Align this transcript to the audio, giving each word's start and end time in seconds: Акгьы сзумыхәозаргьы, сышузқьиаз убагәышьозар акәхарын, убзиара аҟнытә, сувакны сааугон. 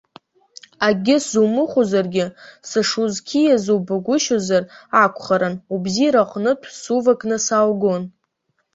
Акгьы 0.87 1.15
сзумыхәозаргьы, 1.23 2.25
сышузқьиаз 2.69 3.65
убагәышьозар 3.75 4.63
акәхарын, 5.03 5.55
убзиара 5.73 6.21
аҟнытә, 6.23 6.67
сувакны 6.81 7.37
сааугон. 7.45 8.03